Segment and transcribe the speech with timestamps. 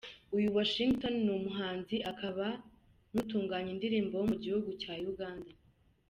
[0.35, 2.45] Uyu Washington ni umuhanzi akaba
[3.13, 5.51] n’utunganya indirimbo wo mu gihugu cya Uganda.